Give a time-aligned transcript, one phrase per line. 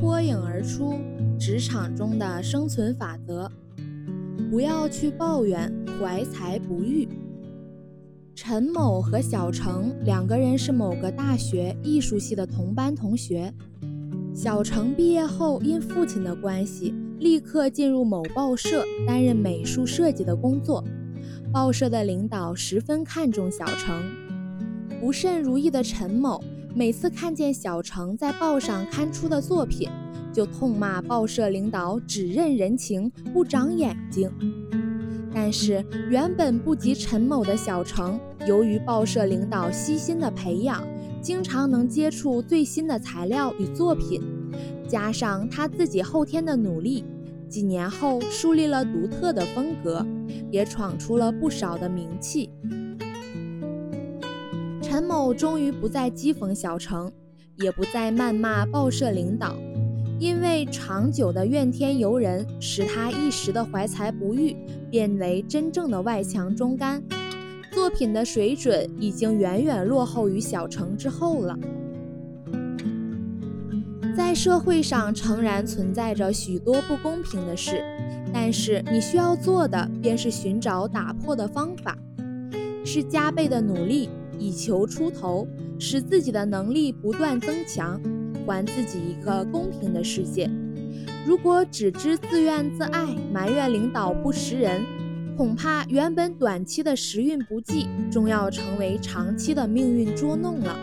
[0.00, 0.94] 脱颖而出，
[1.40, 3.50] 职场中的生存法则：
[4.48, 7.08] 不要去抱怨怀才不遇。
[8.32, 13.52] 陈某和小程两个人是某个大学艺术系的同班同学。
[14.32, 20.84] 小程毕业后，因父亲的关系，立刻进入某报社担任美术设计的工作。
[21.52, 24.00] 报社的领导十分看重小程。
[25.00, 26.40] 不甚如意的陈某，
[26.78, 29.90] 每次看见小程在报上刊出的作品，
[30.32, 34.30] 就痛骂报社领导只认人情，不长眼睛。
[35.34, 38.16] 但是原本不及陈某的小程，
[38.46, 40.80] 由于报社领导悉心的培养，
[41.20, 44.22] 经常能接触最新的材料与作品，
[44.86, 47.04] 加上他自己后天的努力，
[47.48, 50.06] 几年后树立了独特的风格，
[50.48, 52.48] 也闯出了不少的名气。
[54.90, 57.12] 陈某终于不再讥讽小程，
[57.56, 59.54] 也不再谩骂报社领导。
[60.18, 64.56] 因为长久的怨天尤人，使他一时的怀才不遇
[64.90, 67.02] 变为真正的外强中干，
[67.70, 71.58] 作品的水准已经远远落后于小程之后了。
[74.16, 77.84] 在社会上诚然存在着许多不公平的事，
[78.32, 81.94] 但是你需要做的便是寻找打破的方法，
[82.86, 84.08] 是加倍的努力
[84.38, 85.46] 以求出头，
[85.78, 88.00] 使自己的能力不断增强。
[88.46, 90.50] 还自己一个公平的世界。
[91.26, 94.82] 如果只知自怨自艾，埋怨领导不识人，
[95.36, 100.78] 恐怕原本短期的时运不济，终要成为长期的命运捉弄了。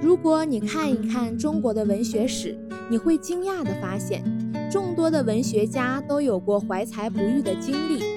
[0.00, 2.56] 如果你看一看中国的文学史，
[2.88, 4.22] 你会惊讶地发现，
[4.70, 8.15] 众多的文学家都有过怀才不遇的经历。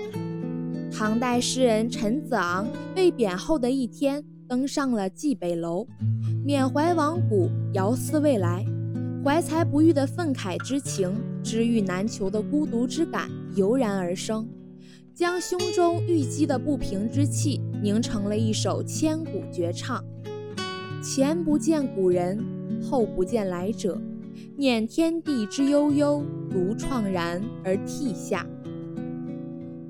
[1.00, 5.88] 唐代诗人陈子昂被贬后的一天，登上了蓟北楼。
[6.44, 8.66] 缅怀亡古，遥思未来，
[9.24, 14.46] 怀才不遇的愤慨之情，知遇难求的孤独之感油然而生，
[15.16, 20.04] 将胸中郁积的不平之气凝成了一首千古绝唱。
[21.02, 22.44] 前不见古人，
[22.84, 23.98] 后不见来者，
[24.58, 28.46] 念天地之悠悠，独怆然而涕下。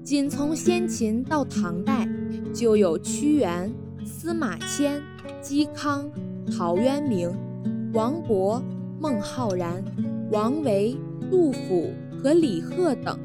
[0.09, 2.09] 仅从先秦到唐代，
[2.51, 3.71] 就有屈原、
[4.03, 4.99] 司马迁、
[5.39, 6.09] 嵇康。
[6.51, 7.31] 陶渊明、
[7.93, 8.59] 王勃、
[8.99, 9.85] 孟浩然、
[10.31, 10.97] 王维、
[11.29, 13.19] 杜甫和李贺等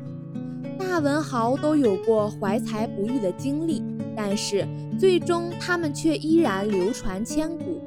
[0.78, 3.82] 大文豪都有过怀才不遇的经历，
[4.14, 4.68] 但是
[5.00, 7.80] 最终他们却依然流传千古。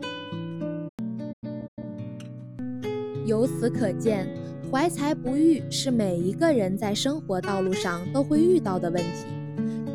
[3.28, 4.28] 由此可见，
[4.72, 9.25] 怀才不遇是每一个人在生活道路上都会遇到的问题。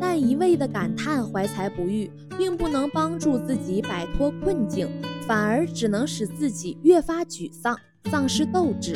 [0.01, 4.87] 但一味的感叹怀才不遇，并不能帮助自己摆脱困境。
[5.25, 7.77] 反而只能使自己越发沮丧，
[8.11, 8.93] 丧失斗志。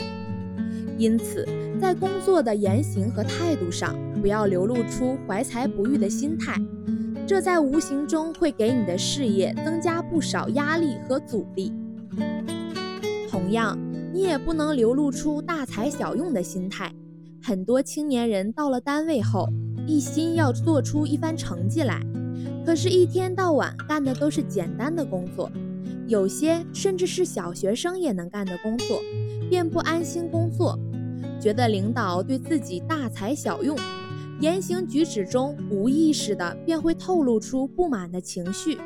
[0.98, 1.48] 因此，
[1.80, 6.60] 在工作的言行和态度上，不要流露出怀才不遇的心态，
[7.26, 11.72] 这在无形中会给你的事业增加不少压力和阻力。
[13.30, 13.80] 同样，
[14.14, 16.94] 你也不能流露出大材小用的心态。
[17.42, 19.48] 很多青年人到了单位后，
[19.86, 22.02] 一心要做出一番成绩来，
[22.66, 25.50] 可是，一天到晚干的都是简单的工作。
[26.08, 29.00] 有些甚至是小学生也能干的工作，
[29.50, 30.78] 便不安心工作，
[31.40, 33.78] 觉得领导对自己大材小用，
[34.40, 38.78] 言行举止中无意识的便会透露出不满的情绪。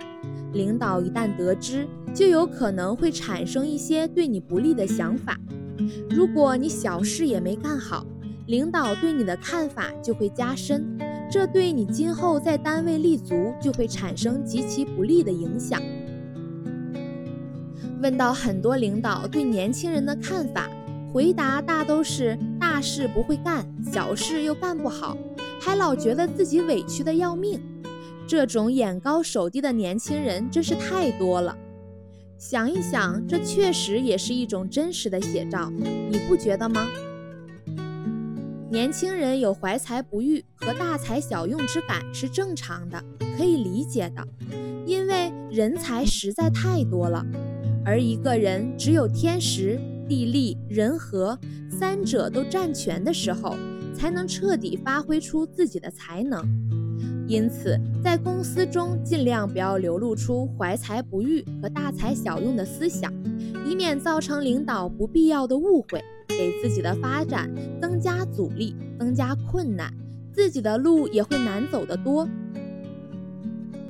[0.53, 5.37] 领导一旦得知，就有可能会产生一些对你不利的想法。
[6.09, 8.05] 如果你小事也没干好，
[8.47, 10.97] 领导对你的看法就会加深，
[11.31, 15.81] 这对你今后在单位立足就会产生极其不利的影响。
[18.01, 20.69] 问到很多领导对年轻人的看法，
[21.13, 25.15] 回答大都是大事不会干，小事又干不好，
[25.61, 27.59] 还老觉得自己委屈的要命。
[28.31, 31.53] 这种眼高手低的年轻人真是太多了。
[32.37, 36.87] 想一想，这确实也是一种真实的写照，你不觉得吗？
[38.69, 43.03] 年轻人有怀才不遇和大材小用之感是正常的，
[43.37, 44.25] 可以理解的，
[44.85, 47.25] 因为人才实在太多了。
[47.83, 49.77] 而一个人只有天时、
[50.07, 51.37] 地利、人和
[51.69, 53.57] 三者都占全的时候，
[54.01, 56.43] 才能彻底发挥出自己的才能。
[57.27, 63.13] 因此，在公司中尽量不要流露出怀才不遇和大材小用的思想，
[63.63, 67.47] 以免造成领导不必要的误会，给自己的发展
[67.79, 69.93] 增加阻力、增加困难，
[70.33, 72.27] 自己的路也会难走得多。